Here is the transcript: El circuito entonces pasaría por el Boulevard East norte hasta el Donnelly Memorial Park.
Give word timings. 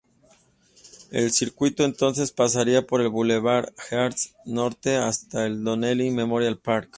El 1.11 1.29
circuito 1.31 1.83
entonces 1.85 2.31
pasaría 2.31 2.87
por 2.87 3.01
el 3.01 3.09
Boulevard 3.09 3.69
East 3.91 4.33
norte 4.45 4.95
hasta 4.95 5.45
el 5.45 5.63
Donnelly 5.63 6.09
Memorial 6.09 6.57
Park. 6.57 6.89